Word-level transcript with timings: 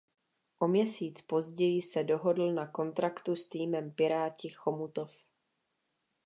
O 0.59 0.67
měsíc 0.67 1.21
později 1.21 1.81
se 1.81 2.03
dohodl 2.03 2.51
na 2.53 2.67
kontraktu 2.67 3.35
s 3.35 3.47
týmem 3.49 3.91
Piráti 3.91 4.49
Chomutov. 4.49 5.23